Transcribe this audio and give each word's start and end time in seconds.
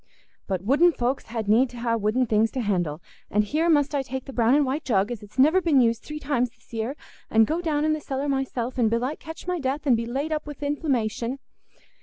But 0.47 0.63
wooden 0.63 0.93
folks 0.93 1.25
had 1.25 1.47
need 1.47 1.71
ha' 1.73 1.95
wooden 1.95 2.25
things 2.25 2.49
t' 2.49 2.61
handle. 2.61 3.03
And 3.29 3.43
here 3.43 3.69
must 3.69 3.93
I 3.93 4.01
take 4.01 4.25
the 4.25 4.33
brown 4.33 4.55
and 4.55 4.65
white 4.65 4.83
jug, 4.83 5.11
as 5.11 5.21
it's 5.21 5.37
niver 5.37 5.61
been 5.61 5.79
used 5.79 6.01
three 6.01 6.17
times 6.17 6.49
this 6.49 6.73
year, 6.73 6.95
and 7.29 7.45
go 7.45 7.61
down 7.61 7.85
i' 7.85 7.89
the 7.93 8.01
cellar 8.01 8.27
myself, 8.27 8.79
and 8.79 8.89
belike 8.89 9.19
catch 9.19 9.45
my 9.45 9.59
death, 9.59 9.85
and 9.85 9.95
be 9.95 10.07
laid 10.07 10.31
up 10.31 10.47
wi' 10.47 10.55
inflammation...." 10.61 11.37